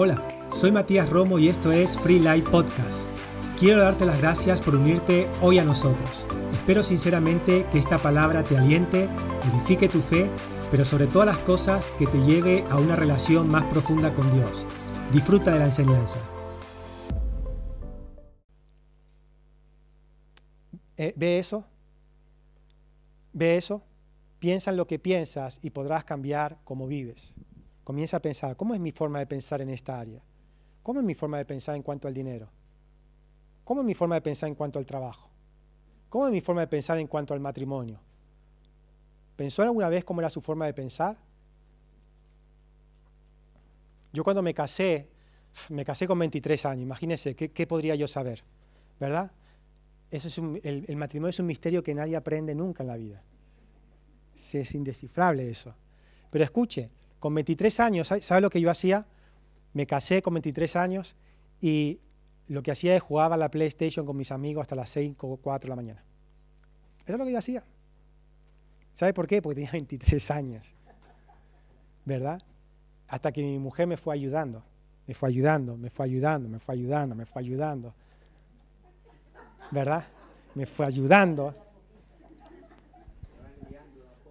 [0.00, 0.22] Hola,
[0.54, 3.02] soy Matías Romo y esto es Free Light Podcast.
[3.58, 6.24] Quiero darte las gracias por unirte hoy a nosotros.
[6.52, 9.08] Espero sinceramente que esta palabra te aliente,
[9.52, 10.30] edifique tu fe,
[10.70, 14.68] pero sobre todas las cosas que te lleve a una relación más profunda con Dios.
[15.12, 16.20] Disfruta de la enseñanza.
[20.96, 21.64] Eh, ¿Ve eso?
[23.32, 23.82] ¿Ve eso?
[24.38, 27.34] Piensa en lo que piensas y podrás cambiar cómo vives.
[27.88, 30.20] Comienza a pensar, ¿cómo es mi forma de pensar en esta área?
[30.82, 32.50] ¿Cómo es mi forma de pensar en cuanto al dinero?
[33.64, 35.30] ¿Cómo es mi forma de pensar en cuanto al trabajo?
[36.10, 37.98] ¿Cómo es mi forma de pensar en cuanto al matrimonio?
[39.36, 41.16] ¿Pensó alguna vez cómo era su forma de pensar?
[44.12, 45.08] Yo cuando me casé,
[45.70, 48.44] me casé con 23 años, imagínense, ¿qué, podría yo saber?
[49.00, 49.32] ¿Verdad?
[50.10, 53.22] Eso es el, matrimonio es un misterio que nadie aprende nunca en la vida.
[54.36, 55.74] Es indescifrable eso.
[56.30, 59.06] Pero escuche, con 23 años, ¿sabe lo que yo hacía?
[59.72, 61.14] Me casé con 23 años
[61.60, 62.00] y
[62.48, 65.36] lo que hacía es jugaba a la PlayStation con mis amigos hasta las 5 o
[65.36, 66.04] 4 de la mañana.
[67.04, 67.64] Eso es lo que yo hacía.
[68.92, 69.42] ¿Sabe por qué?
[69.42, 70.74] Porque tenía 23 años.
[72.04, 72.42] ¿Verdad?
[73.06, 74.62] Hasta que mi mujer me fue ayudando.
[75.06, 77.94] Me fue ayudando, me fue ayudando, me fue ayudando, me fue ayudando.
[79.70, 80.04] ¿Verdad?
[80.54, 81.54] Me fue ayudando.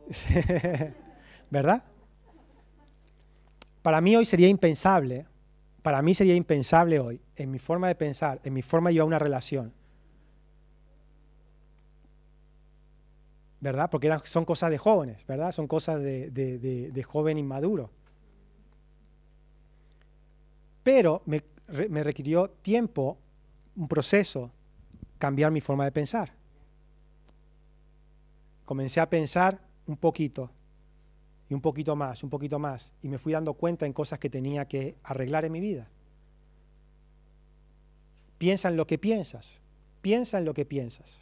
[1.49, 1.83] ¿Verdad?
[3.87, 5.25] Para mí hoy sería impensable,
[5.81, 9.07] para mí sería impensable hoy, en mi forma de pensar, en mi forma de llevar
[9.07, 9.71] una relación.
[13.61, 13.89] ¿Verdad?
[13.89, 15.53] Porque son cosas de jóvenes, ¿verdad?
[15.53, 17.89] Son cosas de, de, joven inmaduro.
[20.83, 23.17] Pero me requirió tiempo,
[23.77, 24.51] un proceso,
[25.17, 26.33] cambiar mi forma de pensar.
[28.65, 30.51] Comencé a pensar un poquito,
[31.49, 34.29] y un poquito más, un poquito más, y me fui dando cuenta en cosas que
[34.29, 35.87] tenía que arreglar en mi vida.
[38.37, 39.59] Piensa en lo que piensas,
[40.01, 41.19] piensa en lo que piensas,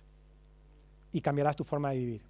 [1.11, 2.21] y cambiarás tu forma de vivir.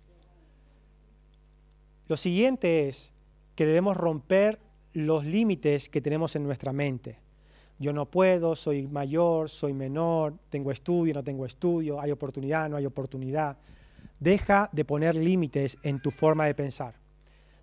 [2.07, 3.11] Lo siguiente es
[3.55, 4.59] que debemos romper
[4.93, 7.17] los límites que tenemos en nuestra mente.
[7.79, 12.77] Yo no puedo, soy mayor, soy menor, tengo estudio, no tengo estudio, hay oportunidad, no
[12.77, 13.57] hay oportunidad.
[14.19, 17.04] Deja de poner límites en tu forma de pensar.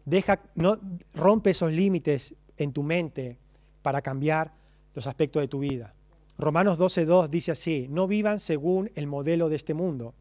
[0.05, 0.79] Deja, no,
[1.15, 3.39] rompe esos límites en tu mente
[3.83, 4.53] para cambiar
[4.95, 5.95] los aspectos de tu vida.
[6.39, 10.15] Romanos 12.2 dice así, no vivan según el modelo de este mundo.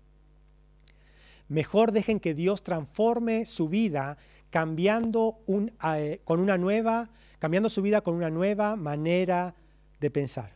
[1.47, 4.17] Mejor dejen que Dios transforme su vida
[4.49, 7.09] cambiando, un, eh, con una nueva,
[7.39, 9.55] cambiando su vida con una nueva manera
[9.99, 10.53] de pensar.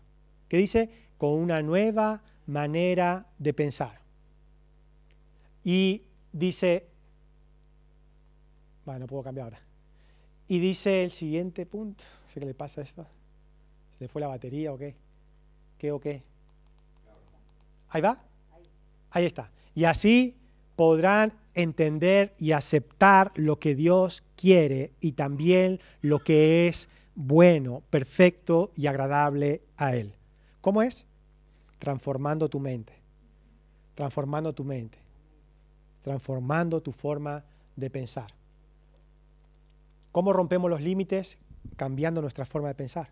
[0.48, 0.90] ¿Qué dice?
[1.18, 4.02] Con una nueva manera de pensar.
[5.64, 6.88] Y dice,
[8.86, 9.60] bueno, no puedo cambiar ahora.
[10.48, 12.04] Y dice el siguiente punto.
[12.34, 13.06] ¿Qué le pasa a esto?
[13.98, 14.94] ¿Se le fue la batería o qué?
[15.78, 16.22] ¿Qué o qué?
[17.90, 18.22] ¿Ahí va?
[19.10, 19.50] Ahí está.
[19.74, 20.36] Y así
[20.76, 28.72] podrán entender y aceptar lo que Dios quiere y también lo que es bueno, perfecto
[28.76, 30.14] y agradable a Él.
[30.60, 31.06] ¿Cómo es?
[31.80, 32.94] Transformando tu mente.
[33.96, 34.98] Transformando tu mente.
[36.02, 37.44] Transformando tu forma
[37.76, 38.34] de pensar.
[40.16, 41.38] ¿Cómo rompemos los límites?
[41.76, 43.10] Cambiando nuestra forma de pensar.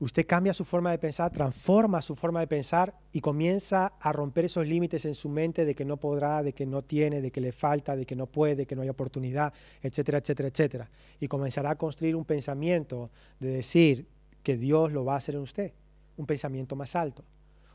[0.00, 4.46] Usted cambia su forma de pensar, transforma su forma de pensar y comienza a romper
[4.46, 7.40] esos límites en su mente de que no podrá, de que no tiene, de que
[7.40, 10.90] le falta, de que no puede, de que no hay oportunidad, etcétera, etcétera, etcétera.
[11.20, 14.08] Y comenzará a construir un pensamiento de decir
[14.42, 15.74] que Dios lo va a hacer en usted,
[16.16, 17.22] un pensamiento más alto,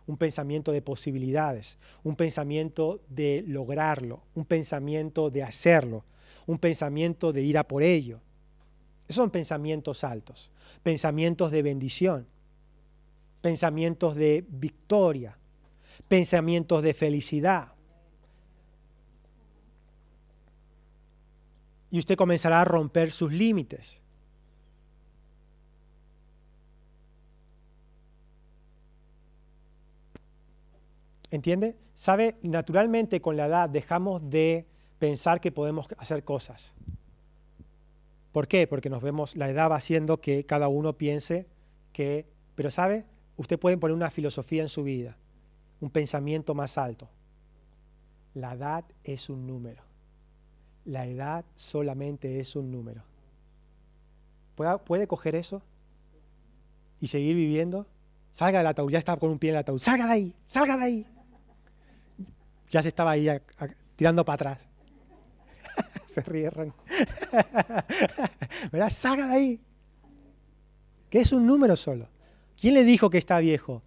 [0.08, 6.04] un pensamiento de posibilidades, un pensamiento de lograrlo, un pensamiento de hacerlo,
[6.52, 8.20] un pensamiento de ir a por ello.
[9.06, 10.52] Esos son pensamientos altos,
[10.84, 12.28] pensamientos de bendición,
[13.42, 15.38] pensamientos de victoria,
[16.08, 17.74] pensamientos de felicidad.
[21.90, 24.02] Y usted comenzará a romper sus límites.
[31.30, 31.78] ¿Entiende?
[31.96, 32.36] ¿Sabe?
[32.42, 34.66] Naturalmente con la edad dejamos de
[35.02, 36.74] pensar que podemos hacer cosas.
[38.32, 38.68] ¿Por qué?
[38.68, 41.48] Porque nos vemos, la edad va haciendo que cada uno piense
[41.92, 43.06] que, pero ¿sabe?
[43.36, 45.18] Usted puede poner una filosofía en su vida,
[45.80, 47.10] un pensamiento más alto.
[48.36, 49.82] La edad es un número.
[50.86, 53.02] La edad solamente es un número.
[54.86, 55.64] ¿Puede, coger eso
[57.00, 57.88] y seguir viviendo?
[58.30, 59.80] Salga del ataúd, ya está con un pie en el ataúd.
[59.80, 61.08] Salga de ahí, salga de ahí.
[62.70, 63.28] Ya se estaba ahí
[63.96, 64.71] tirando para atrás.
[66.14, 66.74] se rieron.
[68.72, 68.90] ¿Verdad?
[68.90, 69.62] Salga de ahí.
[71.10, 72.08] Que es un número solo.
[72.60, 73.82] ¿Quién le dijo que está viejo?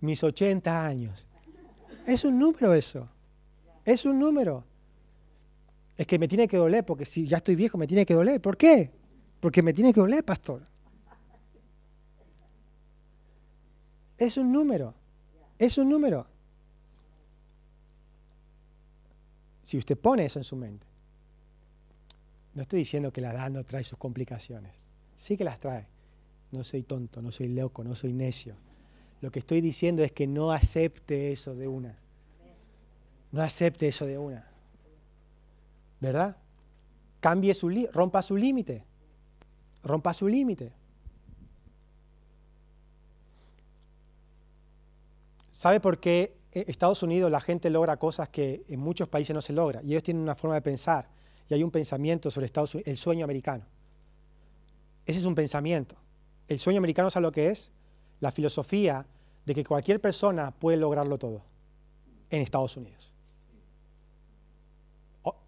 [0.00, 1.26] Mis 80 años.
[2.06, 3.08] Es un número eso.
[3.84, 4.64] Es un número.
[5.96, 8.40] Es que me tiene que doler, porque si ya estoy viejo me tiene que doler.
[8.40, 8.90] ¿Por qué?
[9.40, 10.62] Porque me tiene que doler, pastor.
[14.16, 14.94] Es un número.
[15.58, 16.26] Es un número.
[19.62, 20.89] Si usted pone eso en su mente.
[22.54, 24.72] No estoy diciendo que la edad no trae sus complicaciones.
[25.16, 25.86] Sí que las trae.
[26.50, 28.56] No soy tonto, no soy loco, no soy necio.
[29.20, 31.96] Lo que estoy diciendo es que no acepte eso de una.
[33.30, 34.48] No acepte eso de una.
[36.00, 36.36] ¿Verdad?
[37.20, 38.84] Cambie su rompa su límite.
[39.84, 40.72] Rompa su límite.
[45.52, 49.42] ¿Sabe por qué en Estados Unidos la gente logra cosas que en muchos países no
[49.42, 49.82] se logra?
[49.82, 51.19] Y ellos tienen una forma de pensar
[51.50, 53.64] y hay un pensamiento sobre Estados Unidos, el sueño americano.
[55.04, 55.96] Ese es un pensamiento.
[56.46, 57.70] El sueño americano, ¿sabe lo que es?
[58.20, 59.04] La filosofía
[59.44, 61.42] de que cualquier persona puede lograrlo todo
[62.30, 63.12] en Estados Unidos.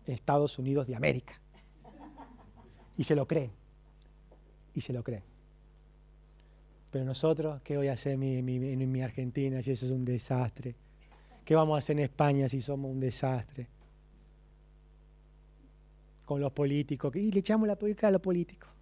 [0.06, 1.40] Estados Unidos de América.
[2.96, 3.52] Y se lo creen.
[4.75, 5.22] Y se lo creen.
[6.90, 10.75] Pero nosotros, ¿qué voy a hacer en mi, Argentina si eso es un desastre?
[11.44, 13.69] ¿Qué vamos a hacer en España si somos un desastre?
[16.25, 18.73] Con los políticos, y le echamos la política a los políticos.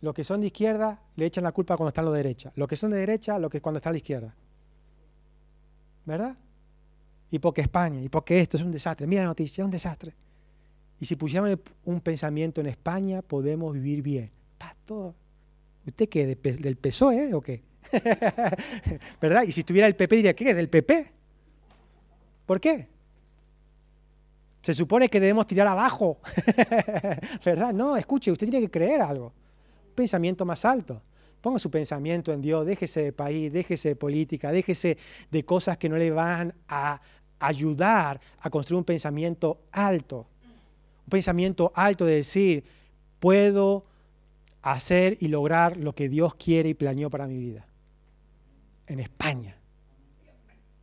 [0.00, 2.52] Los que son de izquierda le echan la culpa cuando están los de derecha.
[2.54, 4.34] Los que son de derecha, lo que cuando están a la izquierda.
[6.04, 6.36] ¿Verdad?
[7.30, 9.06] Y porque España, y porque esto es un desastre.
[9.06, 10.14] Mira la noticia, es un desastre.
[11.00, 14.30] Y si pusiéramos un pensamiento en España, podemos vivir bien.
[14.56, 15.14] Pato,
[15.86, 16.26] ¿usted qué?
[16.26, 17.62] ¿Del PSOE o qué?
[19.20, 19.42] ¿Verdad?
[19.46, 20.54] Y si estuviera el PP, diría, ¿qué?
[20.54, 21.12] ¿Del PP?
[22.46, 22.88] ¿Por qué?
[24.68, 26.18] Se supone que debemos tirar abajo.
[27.42, 27.72] ¿Verdad?
[27.72, 29.32] No, escuche, usted tiene que creer algo.
[29.94, 31.00] Pensamiento más alto.
[31.40, 34.98] Ponga su pensamiento en Dios, déjese de país, déjese de política, déjese
[35.30, 37.00] de cosas que no le van a
[37.38, 40.26] ayudar a construir un pensamiento alto
[41.06, 42.64] un pensamiento alto de decir,
[43.20, 43.86] puedo
[44.60, 47.66] hacer y lograr lo que Dios quiere y planeó para mi vida.
[48.86, 49.56] En España,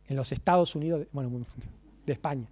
[0.08, 1.46] en los Estados Unidos, bueno,
[2.04, 2.48] de España.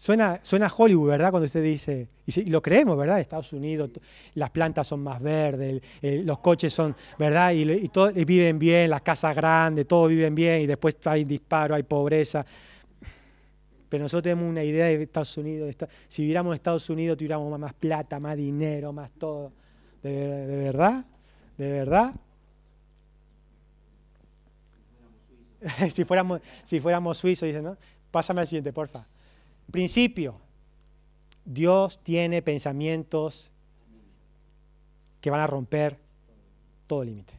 [0.00, 1.30] Suena, suena Hollywood, ¿verdad?
[1.30, 3.20] Cuando usted dice, y, lo creemos, ¿verdad?
[3.20, 3.90] Estados Unidos,
[4.32, 7.52] las plantas son más verdes, los coches son, ¿verdad?
[7.52, 11.82] Y, y viven bien, las casas grandes, todos viven bien, y después hay disparo, hay
[11.82, 12.46] pobreza.
[13.90, 15.76] Pero nosotros tenemos una idea de Estados Unidos.
[16.08, 19.52] si viviéramos en Estados Unidos, tuviéramos más plata, más dinero, más todo.
[20.02, 21.04] ¿De, verdad?
[21.58, 22.14] ¿De verdad?
[25.92, 27.76] si, fuéramos, si fuéramos suizos, dicen, ¿no?
[28.10, 29.04] Pásame al siguiente, porfa.
[29.70, 30.40] Principio.
[31.44, 33.50] Dios tiene pensamientos
[35.20, 35.98] que van a romper
[36.86, 37.34] todo límite.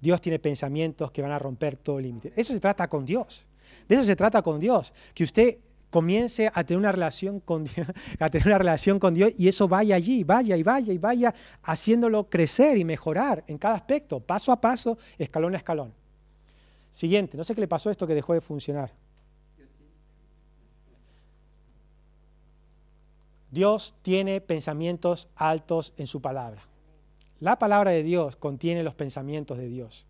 [0.00, 2.32] Dios tiene pensamientos que van a romper todo límite.
[2.36, 3.46] Eso se trata con Dios.
[3.88, 5.58] De eso se trata con Dios, que usted
[5.90, 7.86] comience a tener una relación con Dios,
[8.18, 11.34] a tener una relación con Dios y eso vaya allí, vaya y vaya y vaya
[11.62, 15.92] haciéndolo crecer y mejorar en cada aspecto, paso a paso, escalón a escalón.
[16.90, 18.92] Siguiente, no sé qué le pasó a esto que dejó de funcionar.
[23.54, 26.68] Dios tiene pensamientos altos en su palabra.
[27.40, 30.06] La palabra de Dios contiene los pensamientos de Dios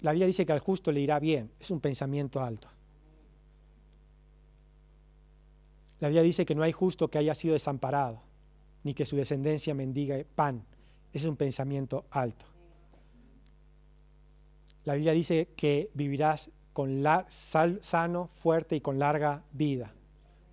[0.00, 2.68] la Biblia dice que al justo le irá bien, es un pensamiento alto.
[6.00, 8.22] La Biblia dice que no hay justo que haya sido desamparado,
[8.82, 10.64] ni que su descendencia mendiga pan.
[11.12, 12.46] Es un pensamiento alto.
[14.84, 19.94] La Biblia dice que vivirás con la, sano, fuerte y con larga vida.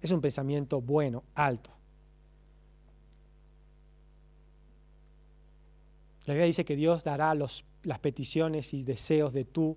[0.01, 1.71] Es un pensamiento bueno, alto.
[6.25, 9.75] La Biblia dice que Dios dará las peticiones y deseos de tu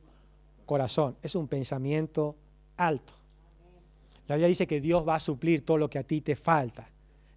[0.67, 1.17] corazón.
[1.23, 2.37] Es un pensamiento
[2.77, 3.15] alto.
[4.29, 6.89] La Biblia dice que Dios va a suplir todo lo que a ti te falta.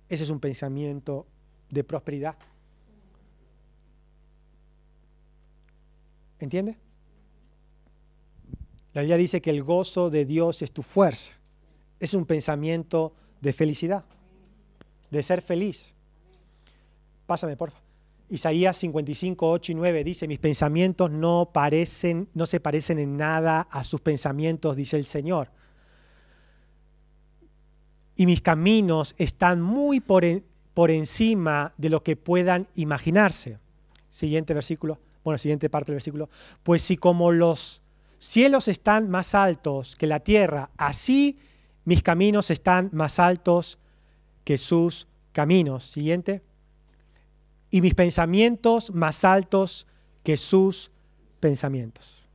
[0.08, 1.26] Ese es un pensamiento
[1.70, 2.36] de prosperidad.
[6.40, 6.78] ¿Entiende?
[8.94, 11.34] La Biblia dice que el gozo de Dios es tu fuerza.
[12.00, 14.06] Es un pensamiento de felicidad,
[15.12, 15.94] de ser feliz.
[17.26, 17.86] Pásame, por favor.
[18.30, 23.68] Isaías 55, 8 y 9 dice, mis pensamientos no, parecen, no se parecen en nada
[23.70, 25.50] a sus pensamientos, dice el Señor.
[28.16, 30.24] Y mis caminos están muy por,
[30.74, 33.60] por encima de lo que puedan imaginarse.
[34.10, 36.30] Siguiente versículo, bueno, siguiente parte del versículo.
[36.64, 37.82] Pues si como los
[38.18, 41.38] cielos están más altos que la tierra, así
[41.86, 43.78] mis caminos están más altos
[44.44, 45.84] que sus caminos.
[45.84, 46.42] Siguiente.
[47.70, 49.86] Y mis pensamientos más altos
[50.24, 50.92] que sus
[51.40, 52.26] pensamientos.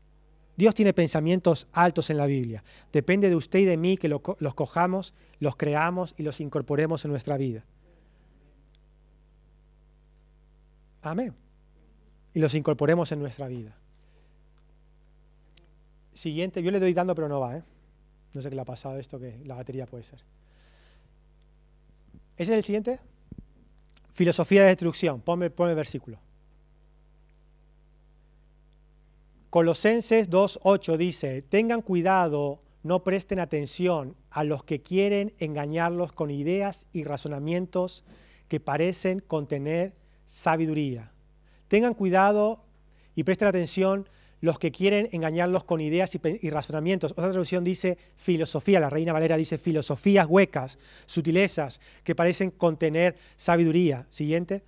[0.56, 2.62] Dios tiene pensamientos altos en la Biblia.
[2.92, 7.10] Depende de usted y de mí que los cojamos, los creamos y los incorporemos en
[7.10, 7.64] nuestra vida.
[11.02, 11.34] Amén.
[12.34, 13.74] Y los incorporemos en nuestra vida.
[16.12, 17.62] Siguiente, yo le doy dando pero no va, ¿eh?
[18.34, 20.20] No sé qué le ha pasado esto, que la batería puede ser.
[22.36, 23.00] ¿Ese es el siguiente?
[24.12, 25.20] Filosofía de destrucción.
[25.20, 26.18] Ponme, el versículo.
[29.50, 36.86] Colosenses 2.8 dice, tengan cuidado, no presten atención a los que quieren engañarlos con ideas
[36.92, 38.04] y razonamientos
[38.46, 39.92] que parecen contener
[40.26, 41.10] sabiduría.
[41.68, 42.62] Tengan cuidado
[43.16, 44.08] y presten atención
[44.40, 47.12] los que quieren engañarlos con ideas y, razonamientos.
[47.12, 54.06] Otra traducción dice filosofía, la Reina Valera dice filosofías huecas, sutilezas, que parecen contener sabiduría.
[54.08, 54.62] Siguiente.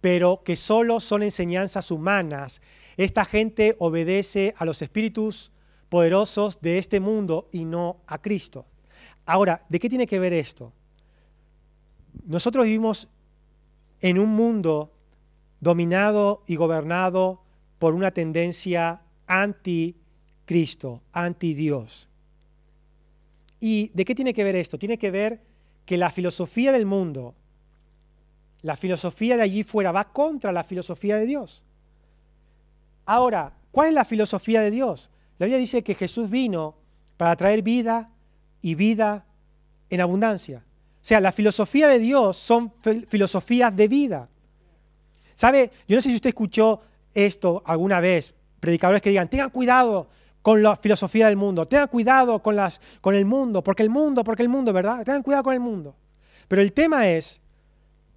[0.00, 2.60] Pero que solo son enseñanzas humanas.
[2.96, 5.50] Esta gente obedece a los espíritus
[5.88, 8.66] poderosos de este mundo y no a Cristo.
[9.24, 10.72] Ahora, ¿de qué tiene que ver esto?
[12.24, 13.08] Nosotros vivimos
[14.00, 14.92] en un mundo
[15.60, 17.45] dominado y gobernado
[17.78, 22.08] por una tendencia anti-Cristo, anti-Dios.
[23.60, 24.78] ¿Y de qué tiene que ver esto?
[24.78, 25.40] Tiene que ver
[25.84, 27.34] que la filosofía del mundo,
[28.62, 31.62] la filosofía de allí fuera, va contra la filosofía de Dios.
[33.04, 35.10] Ahora, ¿cuál es la filosofía de Dios?
[35.38, 36.76] La Biblia dice que Jesús vino
[37.16, 38.10] para traer vida
[38.60, 39.24] y vida
[39.90, 40.64] en abundancia.
[41.00, 42.72] O sea, la filosofía de Dios son
[43.08, 44.28] filosofías de vida.
[45.34, 45.70] ¿Sabe?
[45.86, 46.80] Yo no sé si usted escuchó
[47.16, 50.08] esto alguna vez, predicadores que digan, tengan cuidado
[50.42, 54.22] con la filosofía del mundo, tengan cuidado con, las, con el mundo, porque el mundo,
[54.22, 55.04] porque el mundo, ¿verdad?
[55.04, 55.96] Tengan cuidado con el mundo.
[56.46, 57.40] Pero el tema es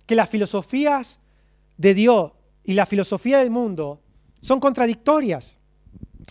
[0.05, 1.19] que las filosofías
[1.77, 4.01] de Dios y la filosofía del mundo
[4.41, 5.57] son contradictorias.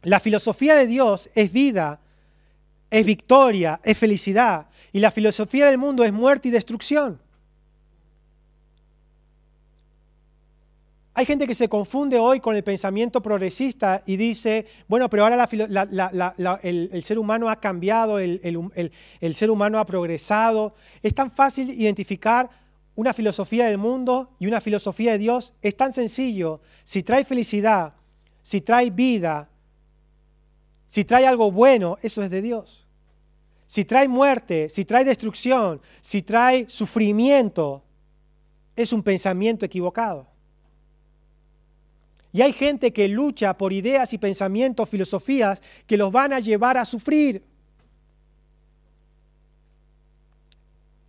[0.02, 2.00] La filosofía de Dios es vida,
[2.90, 7.20] es victoria, es felicidad, y la filosofía del mundo es muerte y destrucción.
[11.18, 15.48] Hay gente que se confunde hoy con el pensamiento progresista y dice, bueno, pero ahora
[16.62, 18.92] el, ser humano ha cambiado, el,
[19.34, 20.76] ser humano ha progresado.
[21.02, 22.48] Es tan fácil identificar
[22.94, 25.52] una filosofía del mundo y una filosofía de Dios.
[25.60, 26.60] Es tan sencillo.
[26.84, 27.94] Si trae felicidad,
[28.44, 29.48] si trae vida,
[30.87, 32.87] si trae algo bueno, eso es de Dios.
[33.66, 37.82] Si trae muerte, si trae destrucción, si trae sufrimiento,
[38.76, 40.38] es un pensamiento equivocado.
[42.32, 46.76] Y hay gente que lucha por ideas y pensamientos, filosofías que los van a llevar
[46.76, 47.42] a sufrir.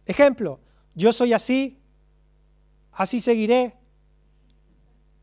[0.05, 0.59] Ejemplo,
[0.95, 1.77] yo soy así,
[2.93, 3.75] así seguiré,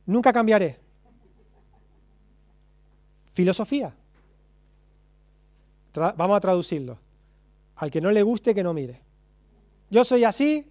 [0.04, 0.78] nunca cambiaré.
[3.32, 3.94] Filosofía.
[5.94, 6.98] vamos a traducirlo.
[7.76, 9.00] Al que no le guste, que no mire.
[9.90, 10.70] Yo soy así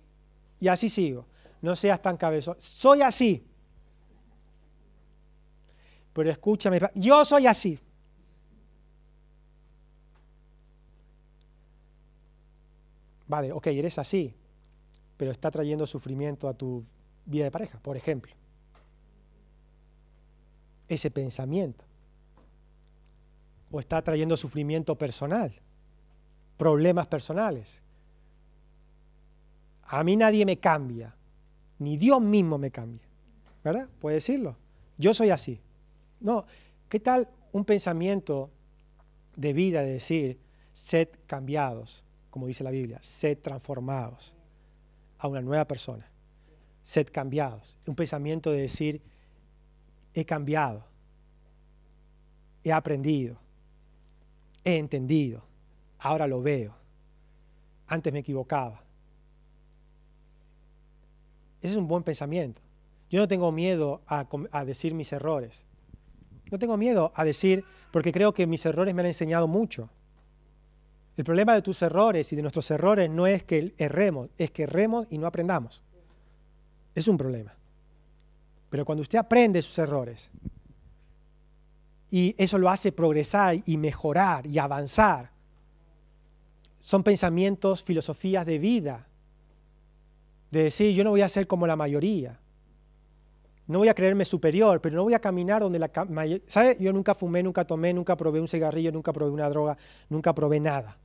[0.59, 1.27] y así sigo.
[1.61, 2.55] No seas tan cabezón.
[2.59, 3.45] Soy así
[6.15, 7.77] pero escúchame, yo soy así.
[13.27, 14.33] Vale, ok, eres así,
[15.17, 16.85] pero está trayendo sufrimiento a tu
[17.25, 18.33] vida de pareja, por ejemplo.
[20.87, 21.83] Ese pensamiento.
[23.69, 25.53] O está trayendo sufrimiento personal,
[26.55, 27.81] problemas personales.
[29.83, 31.13] A mí nadie me cambia,
[31.77, 33.01] ni Dios mismo me cambia.
[33.65, 33.89] ¿Verdad?
[33.99, 34.55] Puede decirlo.
[34.97, 35.59] Yo soy así.
[36.19, 36.45] No,
[36.89, 38.49] ¿qué tal un pensamiento
[39.35, 40.39] de vida de decir,
[40.73, 44.33] sed cambiados, como dice la Biblia, sed transformados
[45.17, 46.09] a una nueva persona,
[46.83, 47.77] sed cambiados?
[47.85, 49.01] Un pensamiento de decir,
[50.13, 50.85] he cambiado,
[52.63, 53.37] he aprendido,
[54.63, 55.43] he entendido,
[55.99, 56.73] ahora lo veo,
[57.87, 58.81] antes me equivocaba.
[61.61, 62.61] Ese es un buen pensamiento.
[63.09, 65.64] Yo no tengo miedo a, a decir mis errores.
[66.51, 69.89] No tengo miedo a decir, porque creo que mis errores me han enseñado mucho.
[71.17, 74.63] El problema de tus errores y de nuestros errores no es que erremos, es que
[74.63, 75.81] erremos y no aprendamos.
[76.93, 77.53] Es un problema.
[78.69, 80.29] Pero cuando usted aprende sus errores
[82.11, 85.31] y eso lo hace progresar y mejorar y avanzar,
[86.81, 89.07] son pensamientos, filosofías de vida,
[90.51, 92.39] de decir yo no voy a ser como la mayoría,
[93.67, 95.91] no voy a creerme superior, pero no voy a caminar donde la...
[96.47, 96.77] ¿Sabe?
[96.79, 99.77] Yo nunca fumé, nunca tomé, nunca probé un cigarrillo, nunca probé una droga,
[100.09, 100.97] nunca probé nada.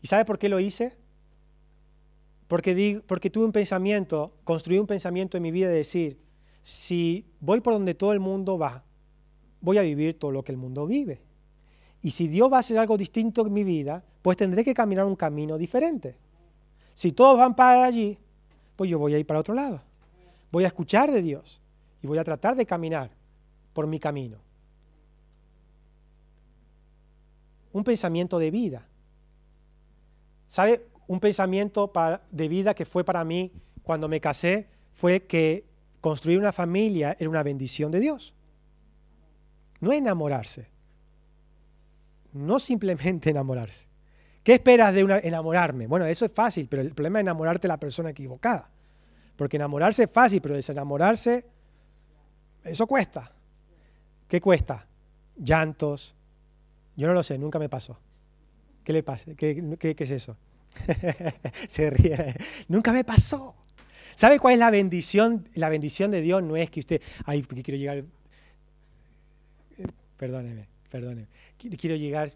[0.00, 0.96] ¿Y sabe por qué lo hice?
[2.48, 6.18] Porque, porque tuve un pensamiento, construí un pensamiento en mi vida de decir,
[6.62, 8.84] si voy por donde todo el mundo va,
[9.60, 11.20] voy a vivir todo lo que el mundo vive.
[12.02, 15.04] Y si Dios va a hacer algo distinto en mi vida, pues tendré que caminar
[15.04, 16.16] un camino diferente.
[16.94, 18.16] Si todos van para allí,
[18.76, 19.82] pues yo voy a ir para otro lado.
[20.50, 21.60] Voy a escuchar de Dios
[22.02, 23.10] y voy a tratar de caminar
[23.72, 24.38] por mi camino.
[27.72, 28.86] Un pensamiento de vida.
[30.48, 30.86] ¿Sabe?
[31.08, 31.92] Un pensamiento
[32.30, 35.66] de vida que fue para mí cuando me casé fue que
[36.00, 38.34] construir una familia era una bendición de Dios.
[39.80, 40.68] No enamorarse.
[42.32, 43.86] No simplemente enamorarse.
[44.42, 45.86] ¿Qué esperas de enamorarme?
[45.86, 48.70] Bueno, eso es fácil, pero el problema es enamorarte de la persona equivocada.
[49.36, 51.44] Porque enamorarse es fácil, pero desenamorarse,
[52.64, 53.32] eso cuesta.
[54.28, 54.86] ¿Qué cuesta?
[55.36, 56.14] Llantos.
[56.96, 57.98] Yo no lo sé, nunca me pasó.
[58.82, 59.34] ¿Qué le pasa?
[59.34, 60.36] ¿Qué, es eso?
[61.68, 62.34] Se ríe.
[62.68, 63.54] Nunca me pasó.
[64.14, 65.44] ¿Sabe cuál es la bendición?
[65.54, 68.04] La bendición de Dios no es que usted, ay, porque quiero llegar,
[70.16, 71.26] perdóneme, perdóneme,
[71.58, 72.30] quiero llegar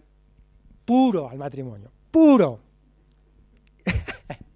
[0.84, 2.60] puro al matrimonio, puro.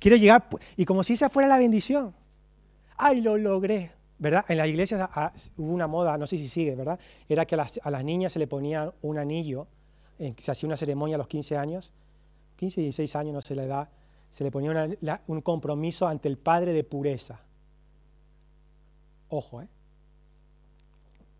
[0.00, 2.12] quiero llegar, y como si esa fuera la bendición.
[2.96, 3.92] Ay, lo logré.
[4.20, 4.44] ¿verdad?
[4.48, 7.00] En la iglesia ah, hubo una moda, no sé si sigue, ¿verdad?
[7.26, 9.66] Era que a las, niñas se le ponía un anillo,
[10.36, 11.90] se hacía una ceremonia a los 15 años,
[12.56, 13.90] 15 y 16 años no se le da,
[14.28, 14.90] se le ponía
[15.26, 17.40] un compromiso ante el Padre de pureza.
[19.30, 19.68] Ojo, ¿eh?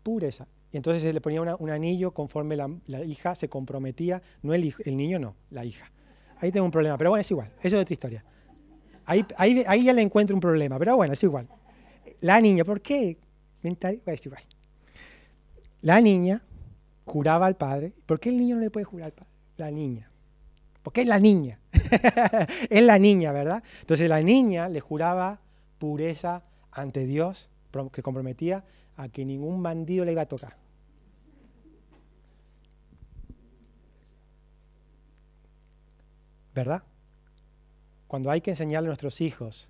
[0.01, 0.47] Pureza.
[0.71, 4.97] Y entonces se le ponía un anillo conforme la, hija se comprometía, no el, el
[4.97, 5.91] niño, no, la hija.
[6.39, 8.25] Ahí tengo un problema, pero bueno, es igual, eso es otra historia.
[9.11, 9.25] Ahí,
[9.67, 11.45] ahí, ya le encuentro un problema, pero bueno, es igual.
[12.21, 13.17] La niña, ¿por qué?
[13.61, 14.41] Es igual.
[15.81, 16.41] La niña
[17.03, 17.91] juraba al padre.
[18.05, 19.29] ¿Por qué el niño no le puede jurar al padre?
[19.57, 20.09] La niña.
[20.81, 21.59] Porque es la niña.
[22.69, 23.61] es la niña, ¿verdad?
[23.81, 25.41] Entonces la niña le juraba
[25.77, 27.49] pureza ante Dios,
[27.91, 28.63] que comprometía
[28.95, 30.55] a que ningún bandido le iba a tocar.
[36.55, 36.83] ¿Verdad?
[38.11, 39.69] Cuando hay que enseñarle a nuestros hijos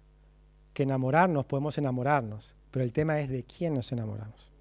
[0.74, 4.52] que enamorarnos podemos enamorarnos, pero el tema es de quién nos enamoramos.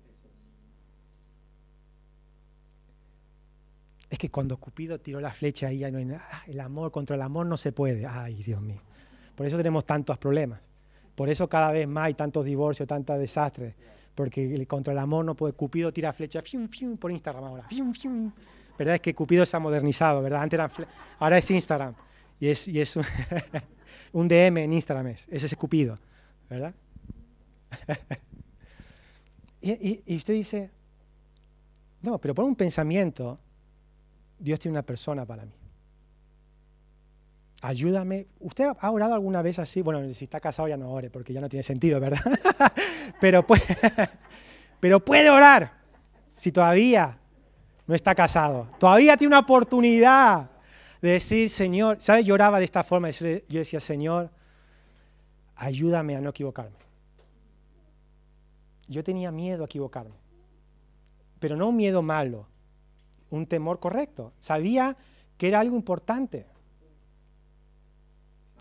[4.10, 6.22] Es que cuando Cupido tiró la flecha ahí ya no hay nada.
[6.30, 8.04] Ah, el amor contra el amor no se puede.
[8.04, 8.82] Ay, Dios mío.
[9.34, 10.60] Por eso tenemos tantos problemas.
[11.14, 13.74] Por eso cada vez más hay tantos divorcios, tantos desastres.
[14.14, 15.54] Porque contra el amor no puede.
[15.54, 16.42] Cupido tira flecha
[16.98, 17.66] por Instagram ahora.
[18.78, 18.96] ¿Verdad?
[18.96, 20.42] Es que Cupido se ha modernizado, ¿verdad?
[20.42, 20.70] Antes era
[21.18, 21.94] ahora es Instagram.
[22.40, 23.04] Y es, y es un,
[24.28, 25.98] DM en Instagram, es, ese es Cupido,
[26.48, 26.74] ¿verdad?
[29.60, 30.70] y, y usted dice,
[32.02, 33.38] no, pero por un pensamiento
[34.38, 35.52] Dios tiene una persona para mí.
[37.62, 38.26] Ayúdame.
[38.38, 39.82] ¿Usted ha orado alguna vez así?
[39.82, 42.20] Bueno, si está casado ya no ore, porque ya no tiene sentido, ¿verdad?
[43.20, 43.62] pero, puede,
[44.80, 45.74] pero puede orar
[46.32, 47.18] si todavía
[47.86, 48.68] no está casado.
[48.78, 50.48] Todavía tiene una oportunidad
[51.00, 52.26] de decir, Señor, ¿sabes?
[52.26, 53.10] Yo oraba de esta forma.
[53.10, 54.30] Yo decía, Señor,
[55.56, 56.76] ayúdame a no equivocarme.
[58.86, 60.16] Yo tenía miedo a equivocarme,
[61.38, 62.46] pero no un miedo malo,
[63.30, 64.32] un temor correcto.
[64.40, 64.96] Sabía
[65.38, 66.46] que era algo importante.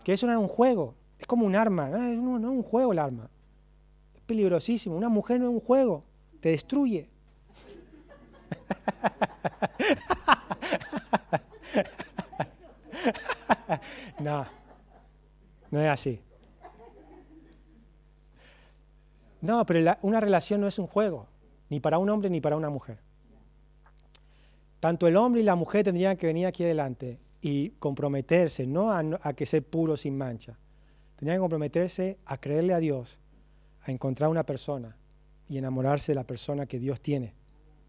[0.04, 0.94] Que eso no era un juego.
[1.18, 1.88] Es como un arma.
[1.88, 3.28] No, no, es un juego el arma.
[4.14, 4.96] Es peligrosísimo.
[4.96, 6.04] Una mujer no es un juego.
[6.40, 7.10] Te destruye.
[14.20, 14.46] no.
[15.70, 16.20] No es así.
[19.40, 21.26] No, pero una relación no es un juego.
[21.68, 22.98] Ni para un hombre ni para una mujer.
[24.80, 29.32] Tanto el hombre y la mujer tendrían que venir aquí adelante y comprometerse, no a,
[29.34, 30.58] que ser puro sin mancha.
[31.16, 33.18] Tendrían que comprometerse a creerle a Dios,
[33.82, 34.96] a encontrar una persona
[35.48, 37.34] y enamorarse de la persona que Dios tiene.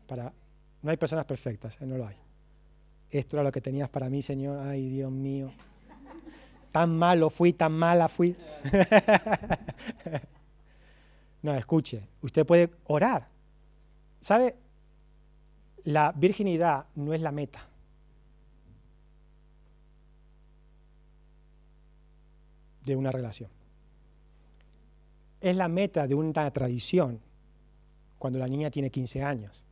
[0.07, 0.33] Para,
[0.81, 2.17] no hay personas perfectas, eh, no lo hay.
[3.11, 4.65] Esto era lo que tenías para mí, Señor.
[4.65, 5.51] Ay, Dios mío.
[6.71, 8.35] Tan malo fui, tan mala fui.
[11.41, 13.27] no, escuche, usted puede orar.
[14.21, 14.55] ¿Sabe?
[15.83, 17.67] la virginidad no es la meta.
[22.85, 23.47] de una relación.
[25.39, 27.19] Es la meta de una tradición
[28.17, 29.63] cuando la niña tiene 15 años.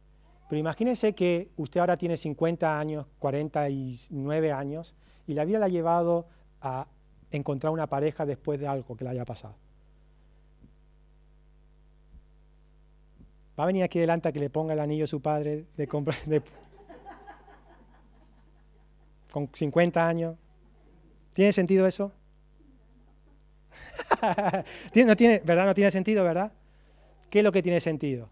[0.49, 4.95] Pero imagínense que usted ahora tiene 50 años, 49 años,
[5.27, 6.25] y la vida la ha llevado
[6.59, 6.87] a
[7.29, 9.55] encontrar una pareja después de algo que le haya pasado.
[13.57, 15.87] Va a venir aquí delante a que le ponga el anillo a su padre de
[15.87, 16.15] compra,
[19.31, 20.35] con 50 años.
[21.33, 22.11] ¿Tiene sentido eso?
[24.95, 25.67] no tiene, ¿Verdad?
[25.67, 26.51] No tiene sentido, ¿verdad?
[27.29, 28.29] ¿Qué es lo que tiene sentido?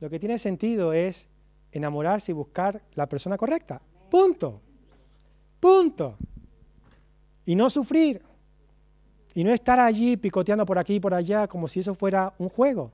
[0.00, 1.28] Lo que tiene sentido es
[1.72, 3.80] enamorarse y buscar la persona correcta.
[4.10, 4.60] Punto.
[5.60, 6.16] Punto.
[7.44, 8.22] Y no sufrir.
[9.34, 12.48] Y no estar allí picoteando por aquí y por allá como si eso fuera un
[12.48, 12.92] juego.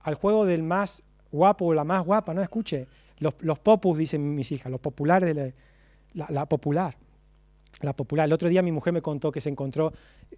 [0.00, 2.86] Al juego del más guapo o la más guapa, no escuche.
[3.18, 5.54] Los, popus, dicen mis hijas, los populares de
[6.14, 6.96] la, popular.
[7.80, 8.26] La popular.
[8.26, 9.92] El otro día mi mujer me contó que se encontró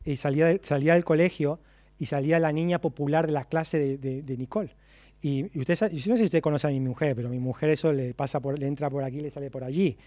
[0.05, 1.61] y salía, salía del colegio
[1.99, 4.75] y salía la niña popular de la clase de, Nicole.
[5.21, 7.93] Y, usted, yo no sé si usted conoce a mi mujer, pero mi mujer eso
[7.93, 9.99] le pasa por, le entra por aquí, le sale por allí,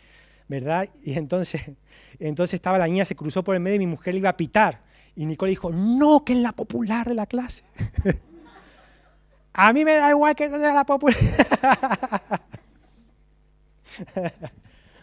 [0.48, 0.88] ¿verdad?
[1.04, 1.62] Y entonces,
[2.20, 4.38] entonces estaba la niña, se cruzó por el medio y mi mujer le iba a
[4.38, 4.80] pitar.
[5.16, 7.64] Y Nicole dijo, no, que es la popular de la clase.
[9.54, 11.18] a mí me da igual que sea la popular.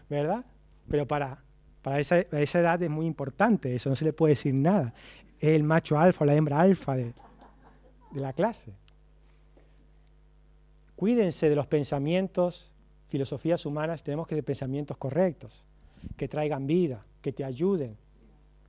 [0.09, 0.43] ¿Verdad?
[0.89, 1.45] Pero para,
[1.83, 4.95] para esa, esa edad es muy importante, eso no se le puede decir nada
[5.41, 7.13] es el macho alfa o la hembra alfa de,
[8.13, 8.73] la clase.
[10.97, 12.73] Cuídense de los pensamientos,
[13.09, 15.65] filosofías humanas, tenemos que de pensamientos correctos,
[16.17, 17.97] que traigan vida, que te ayuden.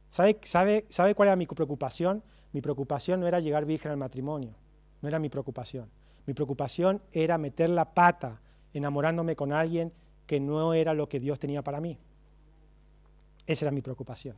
[0.10, 2.23] ¿Sabe, sabe, ¿Sabe cuál era mi preocupación?
[2.51, 4.53] Mi preocupación no era llegar virgen al matrimonio,
[5.01, 5.89] no era mi preocupación.
[6.25, 8.39] Mi preocupación era meter la pata
[8.73, 9.91] enamorándome con alguien
[10.27, 11.97] que no era lo que Dios tenía para mí.
[13.47, 14.36] Esa era mi preocupación.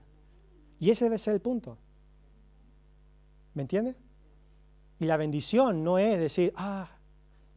[0.79, 1.77] Y ese debe ser el punto.
[3.53, 3.95] ¿Me entiende?
[4.99, 6.89] Y la bendición no es decir, ah,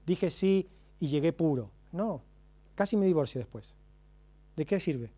[0.07, 1.71] dije sí y llegué puro.
[1.93, 2.23] No,
[2.75, 3.75] casi me divorcio después.
[4.57, 5.13] ¿De qué sirve?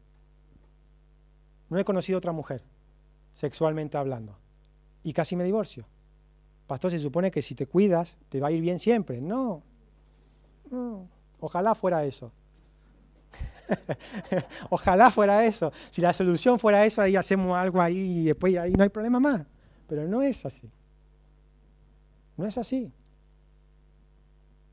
[1.68, 2.62] No he conocido otra mujer,
[3.32, 4.36] sexualmente hablando,
[5.02, 5.86] y casi me divorcio.
[6.66, 9.20] Pastor, se supone que si te cuidas, te va a ir bien siempre.
[9.20, 9.62] No,
[10.70, 11.08] no.
[11.38, 12.32] ojalá fuera eso.
[14.70, 15.72] ojalá fuera eso.
[15.90, 19.20] Si la solución fuera eso, ahí hacemos algo ahí y después ahí no hay problema
[19.20, 19.42] más.
[19.86, 20.70] Pero no es así.
[22.36, 22.92] No es así.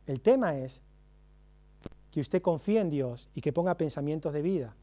[0.06, 0.82] El tema es
[2.12, 4.76] que usted confíe en Dios y que ponga pensamientos de vida.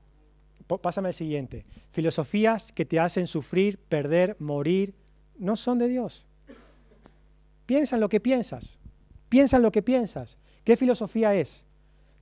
[0.66, 1.66] Pásame al siguiente.
[1.90, 4.94] Filosofías que te hacen sufrir, perder, morir,
[5.38, 6.26] no son de Dios.
[7.66, 8.78] Piensa en lo que piensas.
[9.28, 10.38] Piensa en lo que piensas.
[10.64, 11.64] ¿Qué filosofía es?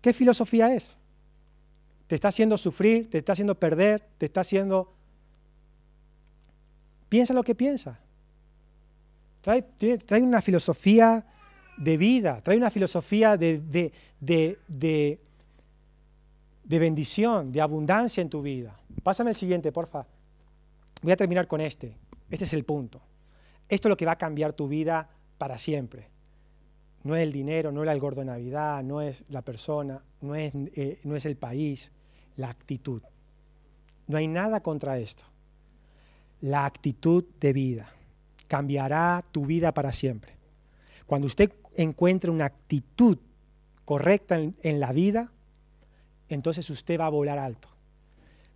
[0.00, 0.96] ¿Qué filosofía es?
[2.06, 4.94] Te está haciendo sufrir, te está haciendo perder, te está haciendo
[7.08, 7.98] Piensa lo que piensa.
[9.40, 9.64] Trae,
[10.20, 11.24] una filosofía
[11.78, 13.58] de vida, trae una filosofía de,
[14.20, 15.18] de, de,
[16.64, 18.78] bendición, de abundancia en tu vida.
[19.02, 20.06] Pásame el siguiente, porfa.
[21.00, 21.96] Voy a terminar con este.
[22.30, 23.00] Este es el punto.
[23.68, 26.08] Esto es lo que va a cambiar tu vida para siempre.
[27.04, 30.34] No es el dinero, no es el gordo de Navidad, no es la persona, no
[30.34, 31.90] es, eh, no es el país,
[32.36, 33.02] la actitud.
[34.08, 35.24] No hay nada contra esto
[36.40, 37.92] la actitud de vida.
[38.46, 40.32] Cambiará tu vida para siempre.
[41.06, 43.18] Cuando usted encuentre una actitud
[43.84, 45.32] correcta en, la vida,
[46.28, 47.68] entonces usted va a volar alto.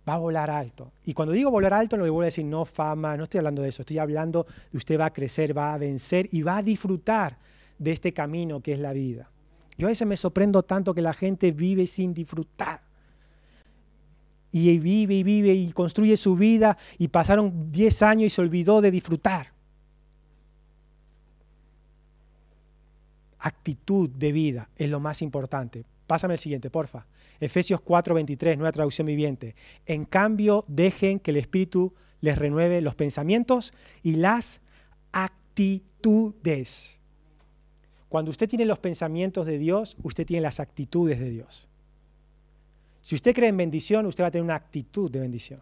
[0.07, 0.91] Va a volar alto.
[1.05, 3.61] Y cuando digo volar alto, no le voy a decir no fama, no estoy hablando
[3.61, 6.63] de eso, estoy hablando de usted va a crecer, va a vencer y va a
[6.63, 7.37] disfrutar
[7.79, 9.31] de este camino que es la vida.
[9.77, 12.81] Yo a veces me sorprendo tanto que la gente vive sin disfrutar
[14.53, 18.81] y vive y vive y construye su vida y pasaron 10 años y se olvidó
[18.81, 19.51] de disfrutar.
[23.39, 25.83] Actitud de vida es lo más importante.
[26.05, 27.07] Pásame el siguiente, porfa.
[27.39, 29.55] Efesios 4:23, nueva traducción viviente.
[29.87, 34.61] En cambio, dejen que el Espíritu les renueve los pensamientos y las
[35.11, 36.99] actitudes.
[38.07, 41.67] Cuando usted tiene los pensamientos de Dios, usted tiene las actitudes de Dios.
[43.03, 45.59] Si usted cree en bendición, usted va a tener una actitud de bendición.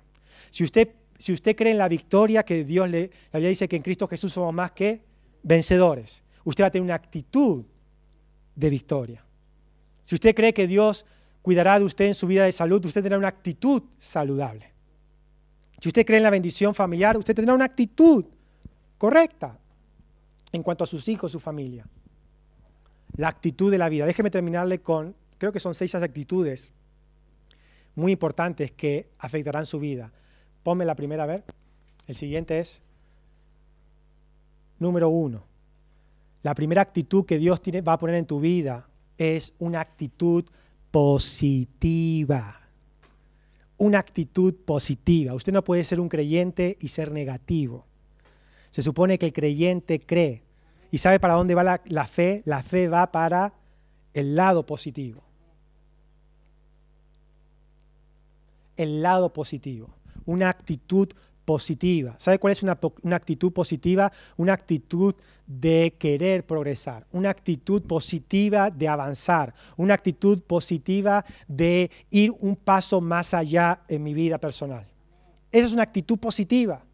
[0.52, 3.10] Si usted, si usted cree en la victoria que Dios le...
[3.34, 5.02] La dice que en Cristo Jesús somos más que
[5.42, 6.22] vencedores.
[6.44, 7.66] Usted va a tener una actitud
[8.56, 9.26] de victoria.
[10.04, 11.04] Si usted cree que Dios
[11.42, 14.72] cuidará de usted en su vida de salud, usted tendrá una actitud saludable.
[15.80, 18.24] Si usted cree en la bendición familiar, usted tendrá una actitud
[19.00, 19.58] correcta
[20.52, 21.88] en cuanto a sus hijos, su familia.
[23.16, 24.06] La actitud de la vida.
[24.06, 26.72] Déjeme terminarle con, creo que son seis actitudes
[27.96, 30.12] muy importantes que afectarán su vida.
[30.64, 31.44] Ponme la primera a ver.
[32.08, 32.82] El siguiente es,
[34.80, 35.44] número uno,
[36.44, 40.46] la primera actitud que Dios tiene, va a poner en tu vida es una actitud
[40.90, 42.60] positiva.
[43.78, 45.34] Una actitud positiva.
[45.34, 47.86] Usted no puede ser un creyente y ser negativo.
[48.72, 50.44] Se supone que el creyente cree.
[50.92, 52.42] ¿Y sabe para dónde va la, la fe?
[52.46, 53.54] La fe va para
[54.14, 55.24] el lado positivo.
[58.82, 61.10] El lado positivo, una actitud
[61.46, 62.16] positiva.
[62.18, 64.12] ¿Sabe cuál es una, una, actitud positiva?
[64.38, 65.16] Una actitud
[65.48, 73.02] de querer progresar, una actitud positiva de avanzar, una actitud positiva de ir un paso
[73.02, 74.88] más allá en mi vida personal.
[75.52, 76.86] Esa es una actitud positiva.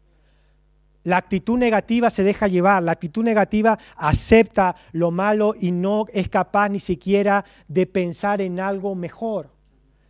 [1.04, 6.28] La actitud negativa se deja llevar, la actitud negativa acepta lo malo y no es
[6.28, 9.50] capaz ni siquiera de pensar en algo mejor.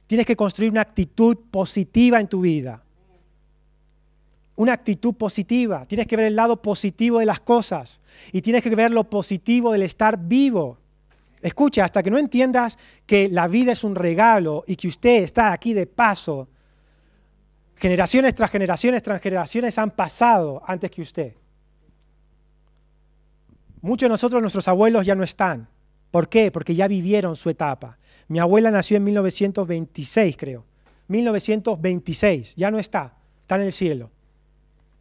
[0.08, 2.82] Tienes que construir una actitud positiva en tu vida.
[4.56, 5.86] Una actitud positiva.
[5.86, 8.00] Tienes que ver el lado positivo de las cosas
[8.32, 10.78] y tienes que ver lo positivo del estar vivo.
[11.40, 15.52] Escucha, hasta que no entiendas que la vida es un regalo y que usted está
[15.52, 16.48] aquí de paso,
[17.78, 21.34] Generaciones tras generaciones tras generaciones han pasado antes que usted.
[23.80, 25.68] Muchos de nosotros, nuestros abuelos ya no están.
[26.10, 26.50] ¿Por qué?
[26.50, 27.98] Porque ya vivieron su etapa.
[28.28, 30.64] Mi abuela nació en 1926, creo.
[31.08, 34.10] 1926, ya no está, está en el cielo.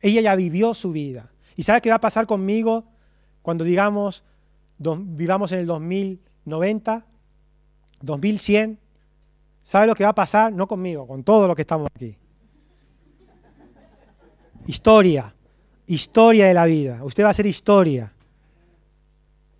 [0.01, 1.29] Ella ya vivió su vida.
[1.55, 2.85] ¿Y sabe qué va a pasar conmigo
[3.41, 4.23] cuando digamos,
[4.77, 7.05] vivamos en el 2090,
[8.01, 8.79] 2100?
[9.63, 10.53] ¿Sabe lo que va a pasar?
[10.53, 12.15] No conmigo, con todos los que estamos aquí.
[14.65, 15.35] Historia,
[15.87, 17.03] historia de la vida.
[17.03, 18.13] Usted va a hacer historia.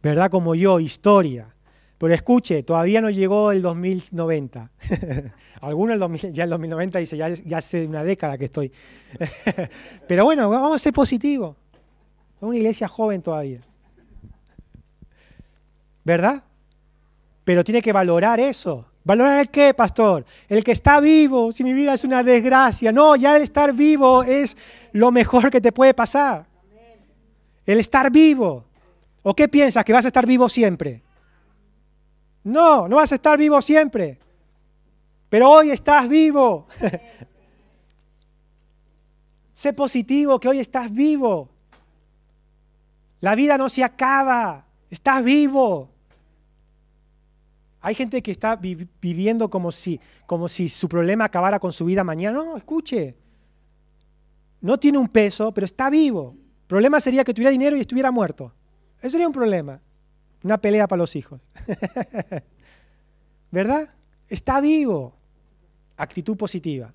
[0.01, 0.32] ¿Verdad?
[0.32, 1.53] Como yo, historia.
[1.97, 4.71] Pero escuche, todavía no llegó el 2090.
[5.62, 5.97] Algunos
[6.31, 8.71] ya el 2090 dice, ya, ya hace una década que estoy.
[10.07, 11.55] Pero bueno, vamos a ser positivos.
[12.38, 13.62] Es una iglesia joven todavía.
[16.03, 16.43] ¿Verdad?
[17.43, 18.86] Pero tiene que valorar eso.
[19.03, 20.25] ¿Valorar el qué, pastor?
[20.47, 22.91] El que está vivo, si mi vida es una desgracia.
[22.91, 24.55] No, ya el estar vivo es
[24.91, 26.45] lo mejor que te puede pasar.
[27.65, 28.65] El estar vivo.
[29.23, 29.83] ¿O qué piensas?
[29.83, 31.01] ¿Que vas a estar vivo siempre?
[32.47, 34.17] No, no vas a estar vivo siempre.
[35.27, 36.65] Pero hoy estás vivo.
[39.53, 41.49] sé positivo que hoy estás vivo.
[43.19, 44.65] La vida no se acaba.
[44.89, 45.89] Estás vivo.
[47.81, 52.05] Hay gente que está viviendo como si, como si su problema acabara con su vida
[52.05, 52.38] mañana.
[52.38, 53.13] No, escuche.
[54.62, 56.33] No tiene un peso, pero está vivo.
[56.62, 58.53] El problema sería que tuviera dinero y estuviera muerto.
[59.01, 59.81] Eso sería un problema.
[60.47, 61.41] Una pelea para los hijos.
[63.51, 63.93] ¿Verdad?
[64.29, 65.13] Está vivo.
[65.97, 66.93] Actitud positiva.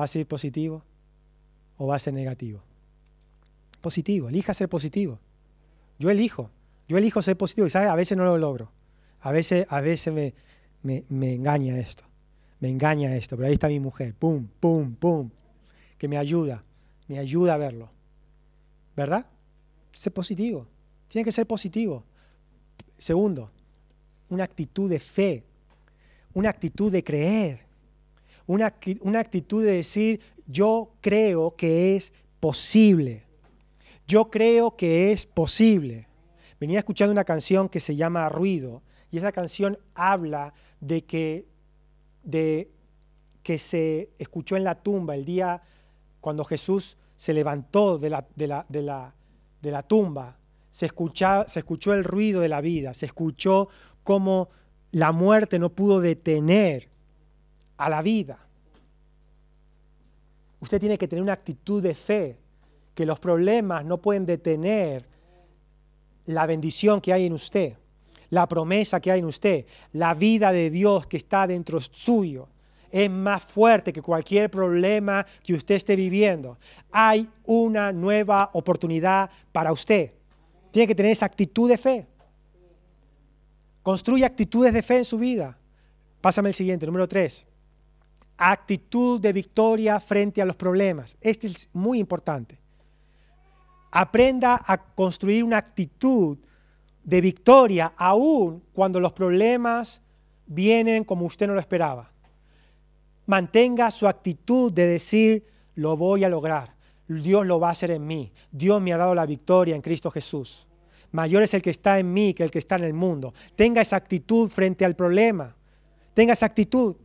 [0.00, 0.82] ¿Va a ser positivo
[1.76, 2.62] o va a ser negativo?
[3.82, 4.30] Positivo.
[4.30, 5.18] Elija ser positivo.
[5.98, 6.48] Yo elijo.
[6.88, 7.90] Yo elijo ser positivo y ¿sabes?
[7.90, 8.72] a veces no lo logro.
[9.20, 12.04] A veces, a veces me, me, engaña esto,
[12.60, 15.28] me engaña esto, pero ahí está mi mujer, pum, pum, pum,
[15.98, 16.64] que me ayuda,
[17.08, 17.90] me ayuda a verlo.
[18.96, 19.26] ¿Verdad?
[19.92, 20.66] Ser positivo,
[21.12, 22.04] tiene que ser positivo.
[22.96, 23.50] Segundo,
[24.30, 25.44] una actitud de fe,
[26.32, 27.60] una actitud de creer,
[28.46, 33.24] una, una actitud de decir, yo creo que es posible,
[34.08, 36.08] yo creo que es posible.
[36.58, 41.46] Venía escuchando una canción que se llama Ruido y esa canción habla de que,
[42.22, 42.70] de
[43.42, 45.60] que se escuchó en la tumba el día
[46.22, 49.14] cuando Jesús se levantó de la, de la, de la,
[49.60, 50.38] de la tumba.
[50.72, 53.68] Se, escuchó el ruido de la vida, se escuchó
[54.02, 54.48] cómo
[54.90, 56.88] la muerte no pudo detener
[57.76, 58.38] a la vida.
[60.58, 62.38] Usted tiene que tener una actitud de fe,
[62.94, 65.06] que los problemas no pueden detener
[66.26, 67.76] la bendición que hay en usted
[68.32, 72.48] la promesa que hay en usted, la vida de Dios que está dentro suyo,
[72.90, 76.58] es más fuerte que cualquier problema que usted esté viviendo.
[76.90, 80.12] Hay una nueva oportunidad para usted.
[80.72, 82.06] Tiene que tener esa actitud de fe.
[83.82, 85.56] Construye actitudes de fe en su vida.
[86.20, 87.46] Pásame el siguiente, número tres.
[88.36, 91.16] Actitud de victoria frente a los problemas.
[91.20, 92.58] Este es muy importante.
[93.90, 96.38] Aprenda a construir una actitud
[97.04, 100.00] de victoria aún cuando los problemas
[100.46, 102.10] vienen como usted no lo esperaba.
[103.26, 106.71] Mantenga su actitud de decir, lo voy a lograr,
[107.08, 110.10] Dios lo va a hacer en mí, Dios me ha dado la victoria en Cristo
[110.10, 110.66] Jesús.
[111.10, 113.34] Mayor es el que está en mí que el que está en el mundo.
[113.54, 115.54] Tenga esa actitud frente al problema.
[116.14, 116.96] Tenga esa actitud.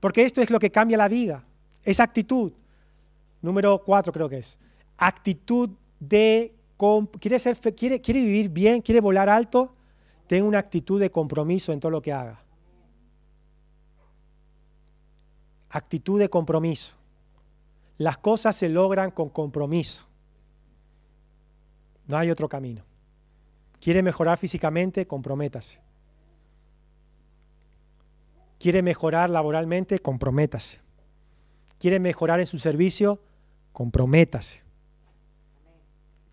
[0.00, 1.44] Porque esto es lo que cambia la vida.
[1.82, 2.52] Esa actitud.
[3.42, 4.58] Número cuatro creo que es.
[4.96, 6.54] Actitud de
[7.20, 9.74] quiere, ser, quiere, quiere vivir bien, quiere volar alto,
[10.26, 12.42] tenga una actitud de compromiso en todo lo que haga.
[15.70, 16.94] Actitud de compromiso.
[17.98, 20.06] Las cosas se logran con compromiso.
[22.06, 22.82] No hay otro camino.
[23.80, 25.06] ¿Quiere mejorar físicamente?
[25.06, 25.78] Comprométase.
[28.58, 29.98] ¿Quiere mejorar laboralmente?
[29.98, 30.80] Comprométase.
[31.78, 33.20] ¿Quiere mejorar en su servicio?
[33.72, 34.62] Comprométase.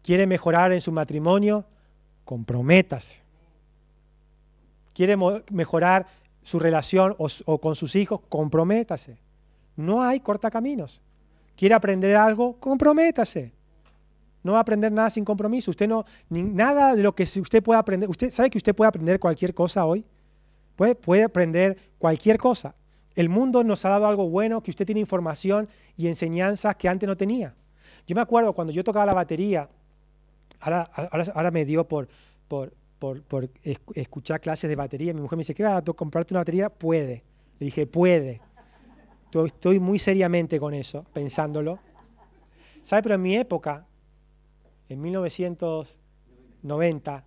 [0.02, 1.66] ¿Quiere mejorar en su matrimonio?
[2.24, 3.22] Comprométase.
[4.94, 5.18] ¿Quiere
[5.52, 6.08] mejorar
[6.42, 8.22] su relación o, con sus hijos?
[8.30, 9.18] Comprométase.
[9.76, 11.02] No hay cortacaminos.
[11.62, 12.60] ¿Quiere aprender algo?
[12.60, 13.52] Comprométase.
[14.42, 15.70] No va a aprender nada sin compromiso.
[15.70, 18.10] Usted no, ni, nada de lo que usted pueda aprender.
[18.10, 20.04] ¿Usted sabe que usted puede aprender cualquier cosa hoy?
[20.76, 22.74] Puede, puede aprender cualquier cosa.
[23.14, 27.06] El mundo nos ha dado algo bueno, que usted tiene información y enseñanzas que antes
[27.06, 27.54] no tenía.
[28.08, 29.70] Yo me acuerdo cuando yo tocaba la batería,
[30.62, 30.90] ahora,
[31.36, 32.08] ahora, me dio por,
[32.48, 33.50] por, por,
[33.94, 35.14] escuchar clases de batería.
[35.14, 36.72] Mi mujer me dice, ¿qué vas a comprarte una batería?
[36.72, 37.24] Puede.
[37.60, 38.42] Le dije, puede.
[39.34, 41.80] Estoy muy seriamente con eso, pensándolo.
[42.82, 43.04] ¿Sabe?
[43.04, 43.86] Pero en mi época,
[44.90, 47.24] en 1990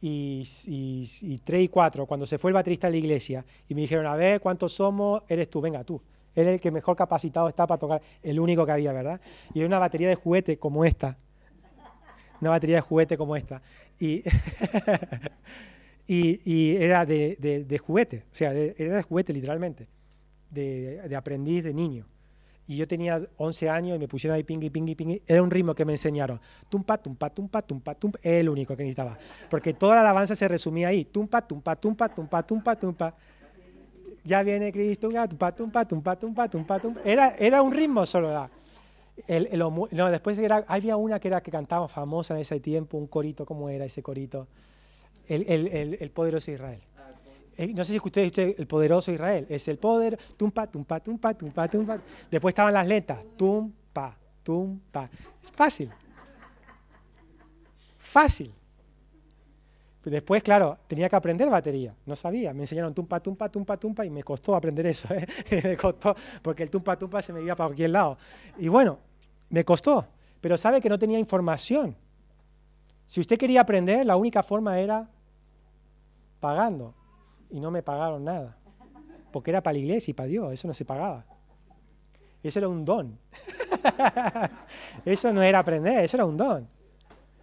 [0.00, 3.82] y, y, 3 y 4, cuando se fue el baterista a la iglesia y me
[3.82, 5.22] dijeron, a ver, ¿cuántos somos?
[5.28, 6.02] Eres tú, venga tú.
[6.34, 9.20] Eres el que mejor capacitado está para tocar, el único que había, ¿verdad?
[9.54, 11.16] Y era una batería de juguete como esta.
[12.40, 13.62] Una batería de juguete como esta.
[14.00, 14.24] Y,
[16.06, 19.86] y, era de, juguete, o sea, era de juguete literalmente,
[20.54, 22.06] de aprendiz de niño
[22.66, 25.22] y yo tenía 11 años y me pusieron ahí pingui, pingui, pingui.
[25.26, 26.40] Era un ritmo que me enseñaron.
[26.68, 28.18] Tumpa, tumpa, tumpa, tumpa, tumpa.
[28.22, 29.18] Es el único que necesitaba.
[29.50, 31.04] Porque toda la alabanza se resumía ahí.
[31.04, 33.14] Tumpa, tumpa, tumpa, tumpa, tumpa, tumpa.
[34.24, 37.00] Ya viene Cristo, tumpa, tumpa, tumpa, tumpa, tumpa, tumpa.
[37.04, 38.48] Era, era un ritmo solo.
[39.26, 42.96] El, el, no, después era, había una que era que cantaba famosa en ese tiempo,
[42.96, 44.48] un corito, ¿cómo era ese corito?
[45.28, 46.80] El, el, el poderoso Israel.
[47.56, 51.34] Eh, no sé si ustedes, usted, el poderoso Israel, es el poder, tumpa, tumpa, tumpa,
[51.34, 52.00] tumpa, tumpa.
[52.30, 55.08] Después estaban las letras, tumpa, tumpa.
[55.42, 55.90] Es fácil.
[57.98, 58.52] Fácil.
[60.04, 61.94] Después, claro, tenía que aprender batería.
[62.04, 62.52] No sabía.
[62.52, 65.08] Me enseñaron tumpa, tumpa, tumpa, tumpa y me costó aprender eso.
[65.14, 65.26] ¿eh?
[65.64, 68.18] me costó porque el tumpa, tumpa se me iba para cualquier lado.
[68.58, 68.98] Y bueno,
[69.50, 70.06] me costó.
[70.40, 71.96] Pero sabe que no tenía información.
[73.06, 75.08] Si usted quería aprender, la única forma era
[76.40, 76.94] pagando
[77.50, 78.56] y no me pagaron nada.
[79.32, 81.24] Porque era para la iglesia y para Dios, eso no se pagaba.
[82.42, 83.18] Eso era un don.
[85.04, 86.68] eso no era aprender, eso era un don.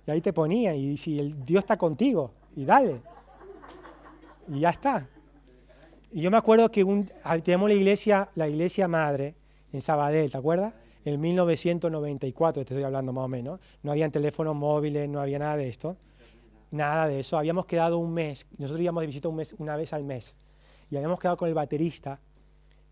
[0.06, 3.02] Y ahí te ponía, y si el Dios está contigo, y dale.
[4.48, 5.08] Y ya está.
[6.12, 7.10] Y yo me acuerdo que un,
[7.44, 9.36] tenemos la iglesia, la iglesia madre
[9.72, 10.74] en Sabadell, ¿te acuerdas?
[11.06, 13.60] En 1994, te estoy hablando más o menos.
[13.82, 15.98] No habían teléfonos móviles, no había nada de esto.
[16.72, 17.38] Nada de eso.
[17.38, 18.48] Habíamos quedado un mes.
[18.58, 20.36] Nosotros íbamos de visita un mes, una vez al mes.
[20.90, 22.20] Y habíamos quedado con el baterista,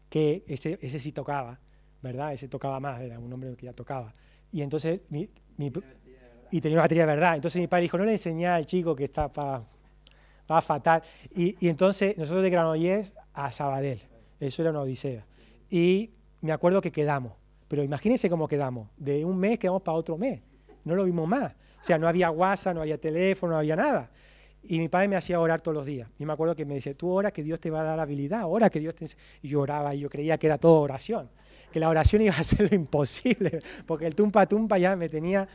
[0.09, 1.59] que ese, ese sí tocaba,
[2.01, 2.33] ¿verdad?
[2.33, 4.13] Ese tocaba más, era un hombre que ya tocaba.
[4.51, 5.29] Y entonces, mi,
[6.51, 7.35] y tenía una batería de verdad.
[7.35, 9.63] Entonces mi padre dijo, no le enseñé al chico que está para
[10.49, 11.03] va fatal.
[11.31, 13.99] Y, y, entonces nosotros de Granollers a Sabadell.
[14.39, 15.25] Eso era una odisea.
[15.69, 16.11] Y
[16.41, 17.33] me acuerdo que quedamos.
[17.67, 18.89] Pero imagínense cómo quedamos.
[18.97, 20.41] De un mes quedamos para otro mes.
[20.83, 21.53] No lo vimos más.
[21.81, 24.09] O sea, no había WhatsApp, no había teléfono, no había nada.
[24.63, 26.09] Y mi padre me hacía orar todos los días.
[26.19, 28.43] Y me acuerdo que me decía, tú ora que Dios te va a dar habilidad,
[28.45, 29.05] ora que Dios te...
[29.41, 31.29] Y yo oraba y yo creía que era todo oración,
[31.71, 35.47] que la oración iba a ser lo imposible, porque el tumpa tumpa ya me tenía...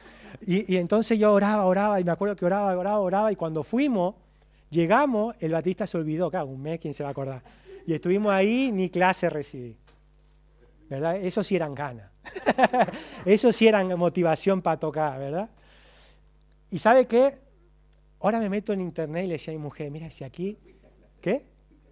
[0.47, 4.17] Y, entonces yo oraba, oraba, y me acuerdo que oraba, oraba, oraba, y cuando fuimos,
[4.69, 7.43] llegamos, el batista se olvidó, claro, un mes, ¿quién se va a acordar?
[7.87, 9.77] Y estuvimos ahí, ni clase recibí.
[10.89, 11.17] ¿Verdad?
[11.17, 12.11] Eso sí eran ganas.
[13.25, 15.49] Eso sí eran motivación para tocar, ¿verdad?
[16.70, 17.38] ¿Y sabe qué?
[18.20, 20.59] Ahora me meto en internet y le decía a mi mujer, mira, si aquí,
[21.20, 21.44] ¿qué?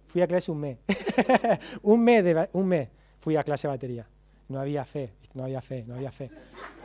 [0.07, 0.77] Fui a clase un mes.
[1.83, 4.07] un mes, de, un mes fui a clase de batería.
[4.49, 6.29] No había fe, no había fe, no había fe.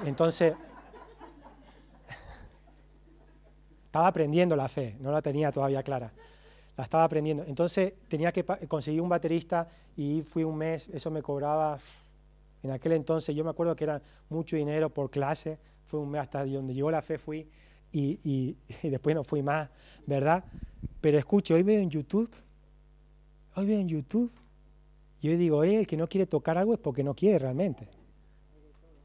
[0.04, 0.52] Entonces,
[3.86, 6.12] estaba aprendiendo la fe, no la tenía todavía clara.
[6.76, 7.44] La estaba aprendiendo.
[7.46, 11.78] Entonces tenía que conseguir un baterista y fui un mes, eso me cobraba,
[12.62, 16.20] en aquel entonces yo me acuerdo que era mucho dinero por clase, fue un mes
[16.20, 17.48] hasta donde llegó la fe, fui
[17.92, 19.68] y, después no fui más,
[20.06, 20.44] ¿verdad?
[21.00, 22.30] Pero escuche, hoy veo en YouTube,
[23.54, 24.30] hoy veo en YouTube,
[25.20, 27.88] y hoy digo, el que no quiere tocar algo es porque no quiere realmente.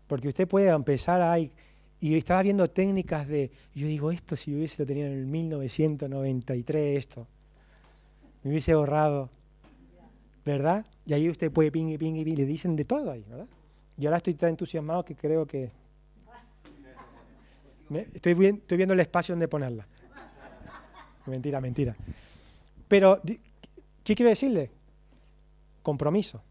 [0.07, 1.51] Porque usted puede empezar ahí,
[1.99, 6.97] y estaba viendo técnicas de, yo digo, esto si hubiese lo tenido en el 1993,
[6.97, 7.27] esto,
[8.43, 9.29] me hubiese ahorrado,
[10.45, 10.85] ¿verdad?
[11.05, 13.47] Y ahí usted puede ping y ping y ping, le dicen de todo ahí, ¿verdad?
[13.97, 15.71] Y ahora estoy tan entusiasmado que creo que
[18.13, 19.87] estoy, viendo el espacio donde ponerla.
[21.25, 21.95] Mentira, mentira.
[22.87, 23.21] Pero,
[24.03, 24.69] ¿qué quiero decirle?
[25.81, 26.41] Compromiso.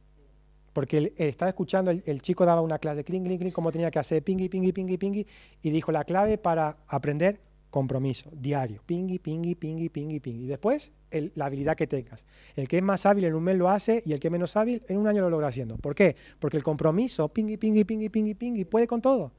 [0.73, 4.23] Porque estaba escuchando, el, chico daba una clase, clink, clink, clink, cómo tenía que hacer,
[4.23, 5.27] pingui, pingui, pingui, pingui,
[5.63, 10.45] y dijo la clave para aprender, compromiso, diario, pingui, pingui, pingui, pingui, pingui.
[10.45, 10.93] Y después,
[11.35, 12.25] la habilidad que tengas.
[12.57, 14.57] El que es más hábil en un mes lo hace y el que es menos
[14.57, 15.77] hábil en un año lo logra haciendo.
[15.77, 16.17] ¿Por qué?
[16.39, 19.33] Porque el compromiso, pingui, pingui, pingui, pingui, pingui, puede con todo.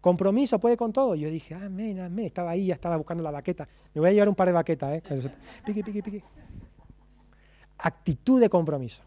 [0.00, 1.14] Compromiso puede con todo.
[1.14, 2.26] Yo dije, amén, amén.
[2.26, 3.68] Estaba ahí, ya estaba buscando la baqueta.
[3.94, 5.02] Me voy a llevar un par de baquetas, ¿eh?
[5.64, 6.22] Piqui, piqui, piqui.
[7.78, 9.02] Actitud de compromiso.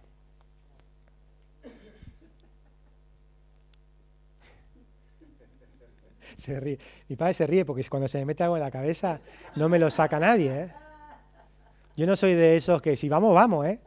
[6.40, 6.80] se ríe.
[7.08, 9.20] Mi padre se ríe porque cuando se me mete algo en la cabeza
[9.56, 10.62] no me lo saca nadie.
[10.62, 10.70] ¿eh?
[11.96, 13.80] Yo no soy de esos que si vamos, vamos, ¿eh?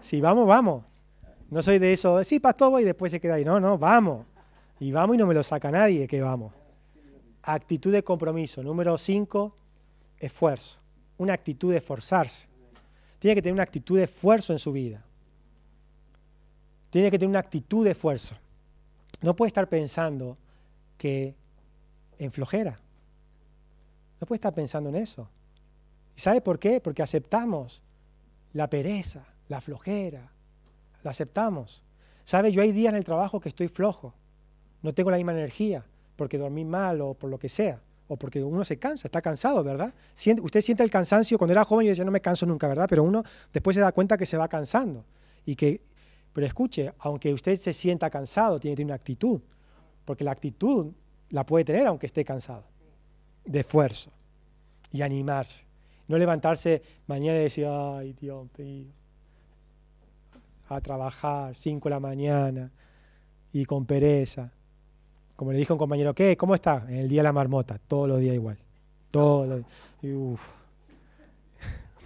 [0.00, 0.84] Si vamos, vamos.
[1.50, 3.44] No soy de esos, sí, pastor, voy y después se queda ahí.
[3.44, 4.26] No, no, vamos.
[4.78, 6.52] Y vamos y no me lo saca nadie que vamos.
[7.42, 8.62] Actitud de compromiso.
[8.62, 9.56] Número 5,
[10.18, 10.78] esfuerzo.
[11.18, 12.46] Una actitud de esforzarse.
[13.18, 15.02] Tiene que tener una actitud de esfuerzo en su vida.
[16.90, 18.36] Tiene que tener una actitud de esfuerzo.
[19.22, 20.36] No puede estar pensando
[20.98, 21.34] que
[22.18, 22.78] en flojera.
[24.20, 25.28] No puede estar pensando en eso.
[26.16, 26.80] ¿Y sabe por qué?
[26.80, 27.80] Porque aceptamos
[28.52, 30.30] la pereza, la flojera.
[31.02, 31.82] La aceptamos.
[32.24, 32.52] ¿Sabe?
[32.52, 34.12] Yo hay días en el trabajo que estoy flojo
[34.82, 35.84] no tengo la misma energía
[36.16, 39.62] porque dormí mal o por lo que sea, o porque uno se cansa, está cansado,
[39.62, 39.92] ¿verdad?
[40.42, 42.86] usted siente el cansancio, cuando era joven yo decía, no me canso nunca, ¿verdad?
[42.88, 43.22] Pero uno
[43.52, 45.04] después se da cuenta que se va cansando.
[45.44, 45.80] Y que,
[46.32, 49.40] pero escuche, aunque usted se sienta cansado, tiene que tener una actitud,
[50.04, 50.92] porque la actitud
[51.30, 52.64] la puede tener aunque esté cansado,
[53.44, 54.10] de esfuerzo
[54.90, 55.64] y animarse.
[56.08, 58.86] No levantarse mañana y decir, ay Dios mío,
[60.68, 62.70] a trabajar, 5 de la mañana
[63.52, 64.52] y con pereza.
[65.36, 66.36] Como le dijo un compañero, ¿qué?
[66.36, 66.86] ¿Cómo está?
[66.88, 68.56] En el día de la marmota, todos los días igual.
[69.10, 69.62] Todos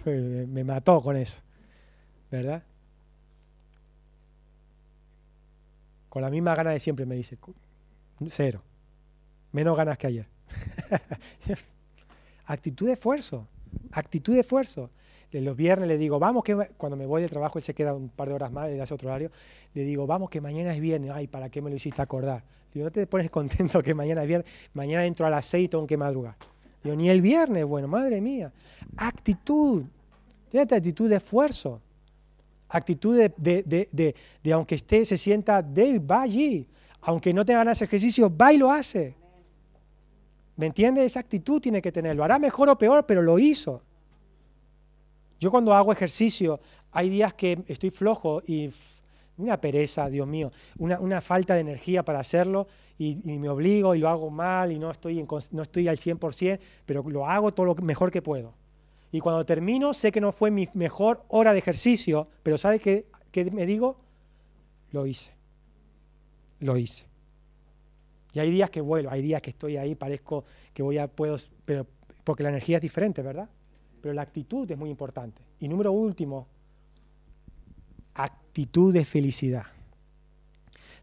[0.05, 1.39] me mató con eso.
[2.29, 2.63] ¿Verdad?
[6.09, 7.37] Con la misma gana de siempre, me dice.
[8.29, 8.61] Cero.
[9.53, 10.27] Menos ganas que ayer.
[12.45, 13.47] actitud de esfuerzo.
[13.93, 14.89] Actitud de esfuerzo.
[15.31, 18.09] Los viernes le digo, vamos que cuando me voy de trabajo, él se queda un
[18.09, 19.31] par de horas más, él hace otro horario,
[19.73, 21.11] le digo, vamos que mañana es viernes.
[21.11, 22.43] Ay, ¿para qué me lo hiciste acordar?
[22.73, 25.67] Digo, no te pones contento que mañana es viernes, mañana entro a las seis y
[25.67, 25.97] tengo que.
[26.83, 28.51] Digo, ni el viernes, bueno, madre mía.
[28.97, 29.83] Actitud,
[30.49, 31.81] tiene actitud de esfuerzo,
[32.69, 36.67] actitud de, de, aunque esté, se sienta débil, va allí.
[37.01, 39.15] Aunque no tenga ganas de ejercicio, va y lo hace.
[40.55, 41.05] ¿Me entiendes?
[41.05, 42.23] Esa actitud tiene que tenerlo.
[42.23, 43.81] Hará mejor o peor, pero lo hizo.
[45.39, 46.59] Yo cuando hago ejercicio,
[46.91, 48.69] hay días que estoy flojo y
[49.41, 52.67] una pereza, Dios mío, una, falta de energía para hacerlo
[52.97, 57.03] y, me obligo y lo hago mal y no estoy, no estoy al 100%, pero
[57.09, 58.53] lo hago todo lo mejor que puedo.
[59.11, 63.07] Y cuando termino, sé que no fue mi mejor hora de ejercicio, pero ¿sabe qué,
[63.31, 63.97] qué me digo?
[64.91, 65.31] Lo hice.
[66.59, 67.05] Lo hice.
[68.33, 71.35] Y hay días que vuelo, hay días que estoy ahí, parezco que voy a, puedo,
[71.65, 71.85] pero
[72.23, 73.49] porque la energía es diferente, ¿verdad?
[73.99, 75.41] Pero la actitud es muy importante.
[75.59, 76.47] Y número último,
[78.51, 79.67] actitud de felicidad.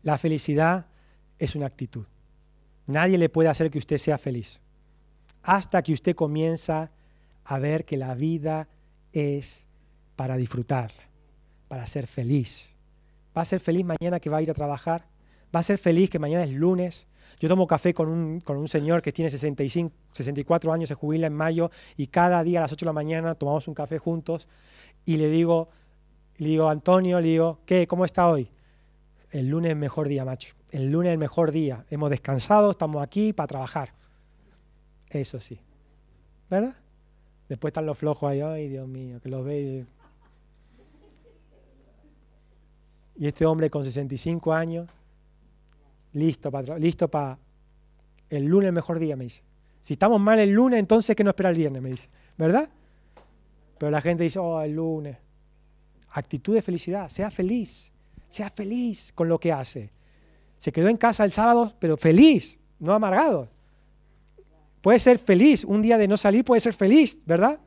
[0.03, 0.85] La felicidad
[1.39, 2.05] es una actitud.
[2.87, 4.61] Nadie le puede hacer que usted sea feliz.
[5.43, 6.91] Hasta que usted comienza
[7.47, 8.69] a ver que la vida
[9.15, 9.65] es
[10.15, 11.09] para disfrutarla,
[11.69, 12.75] para ser feliz.
[13.35, 15.07] ¿Va a ser feliz mañana que va a ir a trabajar?
[15.55, 17.07] ¿Va a ser feliz que mañana es lunes?
[17.41, 21.29] Yo tomo café con un, con un señor que tiene 65, 64 años, se jubila
[21.29, 24.47] en mayo y cada día a las 8 de la mañana tomamos un café juntos
[25.07, 25.71] y le digo,
[26.39, 27.87] le digo, Antonio, le digo, ¿qué?
[27.87, 28.49] ¿Cómo está hoy?
[29.31, 30.55] El lunes es el mejor día, macho.
[30.71, 31.85] El lunes es el mejor día.
[31.91, 33.93] Hemos descansado, estamos aquí para trabajar.
[35.11, 35.59] Eso sí.
[36.49, 36.77] ¿Verdad?
[37.49, 39.85] Después están los flojos ahí, ay Dios mío, que los ve.
[43.17, 44.89] Y este hombre con 65 años,
[46.13, 47.39] listo para listo para
[48.31, 49.43] el lunes el mejor día, me dice.
[49.81, 52.09] Si estamos mal el lunes, entonces que no espera el viernes, me dice.
[52.37, 52.69] ¿Verdad?
[53.79, 55.17] Pero la gente dice, oh, el lunes
[56.11, 57.93] actitud de felicidad, sea feliz,
[58.31, 59.91] sea feliz con lo que hace.
[60.59, 63.49] Se quedó en casa el sábado, pero feliz, no amargado.
[64.81, 67.59] Puede ser feliz, un día de no salir puede ser feliz, ¿verdad?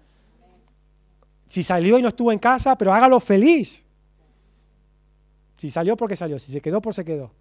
[1.47, 3.83] Si salió y no estuvo en casa, pero hágalo feliz.
[5.57, 7.31] Si salió porque salió, si se quedó por se quedó.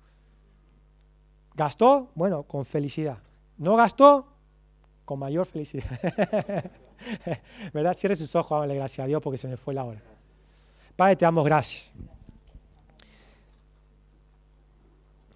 [1.55, 2.11] ¿Gastó?
[2.15, 3.19] Bueno, con felicidad.
[3.57, 4.27] ¿No gastó?
[5.05, 5.87] Con mayor felicidad.
[7.73, 7.95] ¿Verdad?
[7.95, 10.03] Cierre sus ojos, dale gracias a Dios porque se me fue la hora.
[11.01, 11.91] Padre, te damos gracias.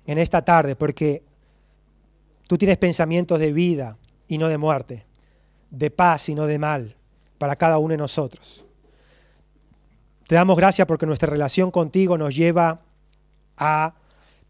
[0.05, 1.23] En esta tarde, porque
[2.47, 3.97] tú tienes pensamientos de vida
[4.29, 5.07] y no de muerte,
[5.71, 6.95] de paz y no de mal,
[7.39, 8.63] para cada uno de nosotros.
[10.29, 12.83] Te damos gracias porque nuestra relación contigo nos lleva
[13.57, 13.95] a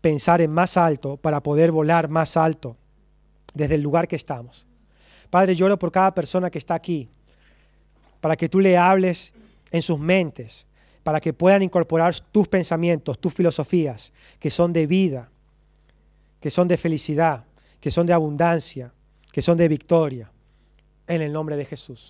[0.01, 2.77] pensar en más alto para poder volar más alto
[3.55, 4.67] desde el lugar que estamos.
[5.31, 7.09] Padre, lloro por cada persona que está aquí,
[8.21, 9.33] para que tú le hables
[9.71, 10.67] en sus mentes,
[11.05, 15.31] para que puedan incorporar tus pensamientos, tus filosofías, que son de vida,
[16.41, 17.45] que son de felicidad,
[17.81, 18.93] que son de abundancia,
[19.31, 20.33] que son de victoria,
[21.07, 22.03] en el nombre de Jesús.